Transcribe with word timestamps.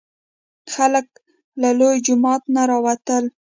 خلک 0.73 1.07
له 1.61 1.69
لوی 1.79 1.97
جومات 2.05 2.41
نه 2.55 2.63
راوتل. 2.69 3.23